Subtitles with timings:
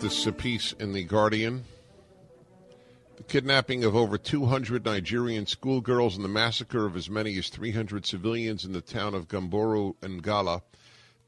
[0.00, 1.64] This is a piece in The Guardian.
[3.16, 8.06] The kidnapping of over 200 Nigerian schoolgirls and the massacre of as many as 300
[8.06, 10.62] civilians in the town of Gamboru Ngala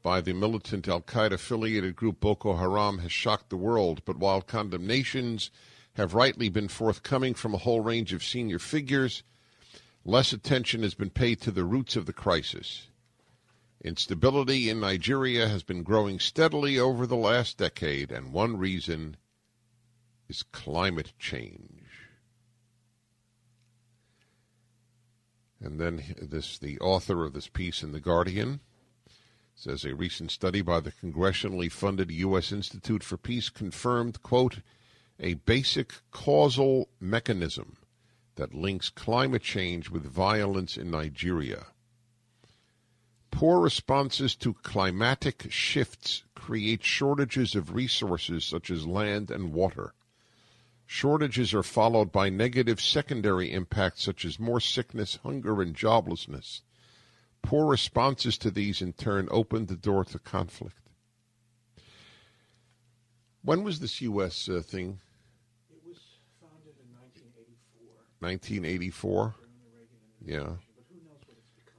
[0.01, 4.03] by the militant Al Qaeda affiliated group Boko Haram has shocked the world.
[4.05, 5.51] But while condemnations
[5.95, 9.23] have rightly been forthcoming from a whole range of senior figures,
[10.05, 12.87] less attention has been paid to the roots of the crisis.
[13.83, 19.17] Instability in Nigeria has been growing steadily over the last decade, and one reason
[20.29, 21.81] is climate change.
[25.59, 28.59] And then this, the author of this piece in The Guardian
[29.55, 32.51] says a recent study by the congressionally funded U.S.
[32.51, 34.59] Institute for Peace confirmed, quote,
[35.19, 37.77] a basic causal mechanism
[38.35, 41.67] that links climate change with violence in Nigeria.
[43.31, 49.93] Poor responses to climatic shifts create shortages of resources such as land and water.
[50.85, 56.61] Shortages are followed by negative secondary impacts such as more sickness, hunger, and joblessness.
[57.41, 60.75] Poor responses to these, in turn, open the door to conflict.
[63.43, 64.47] When was this U.S.
[64.47, 64.99] Uh, thing?
[65.71, 65.97] It was
[66.39, 67.95] founded in 1984.
[68.19, 69.35] 1984?
[70.25, 70.57] Yeah.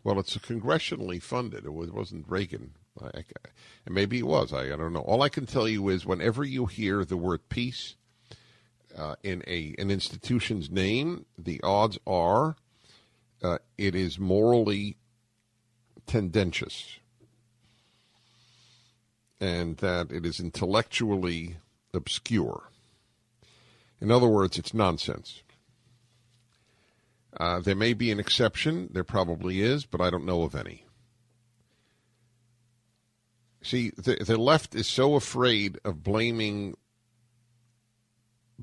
[0.05, 1.64] Well, it's congressionally funded.
[1.64, 2.72] It, was, not Reagan.
[3.00, 3.25] I,
[3.86, 4.53] and maybe it was.
[4.53, 5.00] I, I, don't know.
[5.00, 7.95] All I can tell you is whenever you hear the word peace
[8.97, 12.56] uh, in a an institution's name, the odds are
[13.42, 14.96] uh, it is morally
[16.07, 16.98] tendentious
[19.40, 21.57] and that it is intellectually
[21.92, 22.64] obscure.
[24.01, 25.42] In other words, it's nonsense.
[27.39, 28.89] Uh, there may be an exception.
[28.93, 30.85] There probably is, but I don't know of any.
[33.63, 36.75] See, the, the left is so afraid of blaming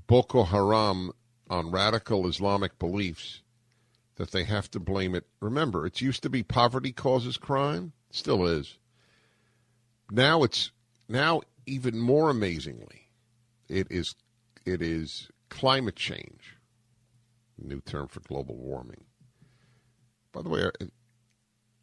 [0.08, 1.12] Boko Haram
[1.50, 3.42] on radical Islamic beliefs
[4.18, 5.26] that they have to blame it.
[5.40, 8.78] Remember, it used to be poverty causes crime, still is.
[10.12, 10.72] Now it's
[11.08, 13.08] now even more amazingly,
[13.68, 14.16] it is
[14.66, 16.59] it is climate change
[17.62, 19.06] new term for global warming.
[20.32, 20.86] By the way, uh,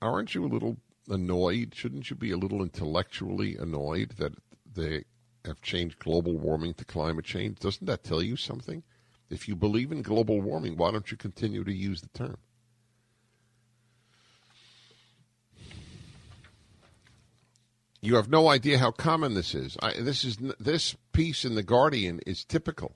[0.00, 0.76] aren't you a little
[1.08, 1.74] annoyed?
[1.74, 4.32] Shouldn't you be a little intellectually annoyed that
[4.70, 5.04] they
[5.44, 7.58] have changed global warming to climate change?
[7.58, 8.82] Doesn't that tell you something?
[9.28, 12.38] If you believe in global warming, why don't you continue to use the term?
[18.00, 19.76] You have no idea how common this is.
[19.82, 22.94] I, this is this piece in the Guardian is typical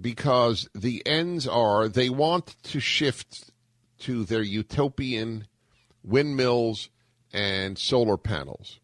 [0.00, 3.50] because the ends are they want to shift
[3.98, 5.46] to their utopian
[6.04, 6.90] windmills
[7.32, 8.78] and solar panels.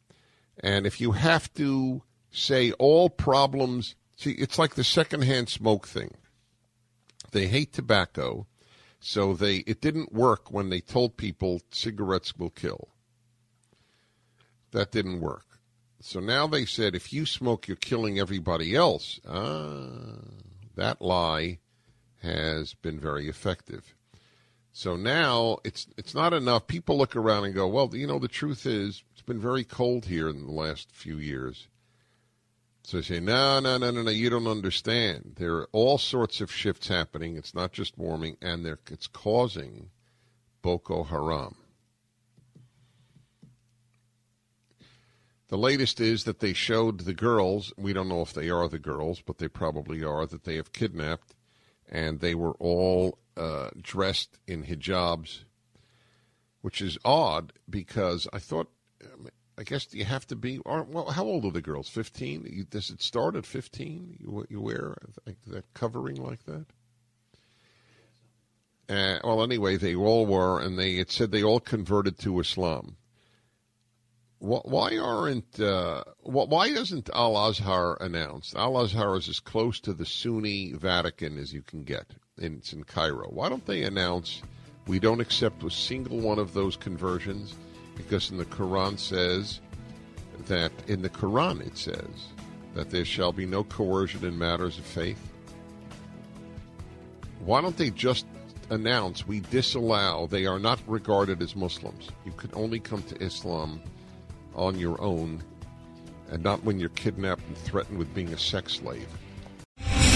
[0.59, 6.15] And if you have to say all problems, see, it's like the secondhand smoke thing.
[7.33, 8.47] They hate tobacco,
[9.01, 12.89] so they it didn't work when they told people cigarettes will kill.
[14.73, 15.45] That didn't work.
[16.01, 19.21] So now they said if you smoke, you're killing everybody else.
[19.29, 20.17] Ah
[20.77, 21.59] that lie
[22.23, 23.95] has been very effective.
[24.73, 26.67] So now it's it's not enough.
[26.67, 30.07] People look around and go, well, you know, the truth is it's been very cold
[30.07, 31.69] here in the last few years.
[32.85, 35.35] So they say, no, no, no, no, no, you don't understand.
[35.37, 37.37] There are all sorts of shifts happening.
[37.37, 39.91] It's not just warming, and it's causing
[40.63, 41.57] Boko Haram.
[45.53, 48.79] The latest is that they showed the girls, we don't know if they are the
[48.79, 51.35] girls, but they probably are, that they have kidnapped,
[51.91, 55.41] and they were all uh, dressed in hijabs,
[56.63, 58.71] which is odd because I thought,
[59.05, 59.29] um,
[59.59, 61.91] I guess you have to be, or, well, how old are the girls?
[61.91, 62.69] 15?
[62.71, 64.17] Does it start at 15?
[64.21, 64.97] You, you wear
[65.49, 66.65] that covering like that?
[68.89, 72.97] Uh, well, anyway, they all were, and they it said they all converted to Islam.
[74.45, 78.57] Why aren't uh, why doesn't Al Azhar announce?
[78.57, 82.07] Al Azhar is as close to the Sunni Vatican as you can get.
[82.39, 83.29] And it's in Cairo.
[83.29, 84.43] Why don't they announce
[84.89, 87.55] we don't accept a single one of those conversions?
[87.97, 89.61] Because in the Quran says
[90.47, 92.33] that in the Quran it says
[92.75, 95.23] that there shall be no coercion in matters of faith?
[97.45, 98.27] Why don't they just
[98.71, 102.09] announce we disallow, they are not regarded as Muslims?
[102.25, 103.81] You can only come to Islam
[104.55, 105.43] on your own
[106.31, 109.07] and not when you're kidnapped and threatened with being a sex slave.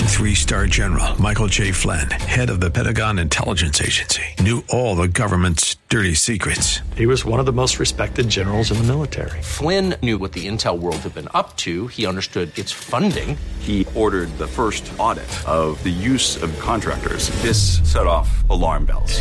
[0.06, 1.72] Three star general Michael J.
[1.72, 6.80] Flynn, head of the Pentagon Intelligence Agency, knew all the government's dirty secrets.
[6.96, 9.42] He was one of the most respected generals in the military.
[9.42, 11.88] Flynn knew what the intel world had been up to.
[11.88, 13.36] He understood its funding.
[13.58, 17.28] He ordered the first audit of the use of contractors.
[17.42, 19.20] This set off alarm bells.